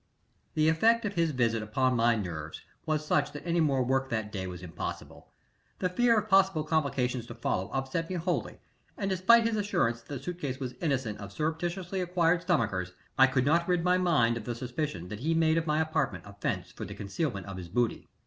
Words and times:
The 0.55 0.67
effect 0.67 1.05
of 1.05 1.13
his 1.13 1.29
visit 1.29 1.61
upon 1.61 1.95
my 1.95 2.15
nerves 2.15 2.61
was 2.87 3.05
such 3.05 3.33
that 3.33 3.45
any 3.45 3.59
more 3.59 3.83
work 3.83 4.09
that 4.09 4.31
day 4.31 4.47
was 4.47 4.63
impossible. 4.63 5.31
The 5.77 5.89
fear 5.89 6.17
of 6.17 6.27
possible 6.27 6.63
complications 6.63 7.27
to 7.27 7.35
follow 7.35 7.69
upset 7.69 8.09
me 8.09 8.15
wholly, 8.15 8.57
and, 8.97 9.11
despite 9.11 9.45
his 9.45 9.57
assurance 9.57 10.01
that 10.01 10.17
the 10.17 10.23
suit 10.23 10.39
case 10.39 10.59
was 10.59 10.73
innocent 10.81 11.19
of 11.19 11.31
surreptitiously 11.31 12.01
acquired 12.01 12.41
stomachers, 12.41 12.93
I 13.15 13.27
could 13.27 13.45
not 13.45 13.67
rid 13.67 13.83
my 13.83 13.99
mind 13.99 14.37
of 14.37 14.45
the 14.45 14.55
suspicion 14.55 15.09
that 15.09 15.19
he 15.19 15.35
made 15.35 15.59
of 15.59 15.67
my 15.67 15.79
apartment 15.79 16.23
a 16.25 16.33
fence 16.33 16.71
for 16.71 16.83
the 16.83 16.95
concealment 16.95 17.45
of 17.45 17.57
his 17.57 17.69
booty. 17.69 18.09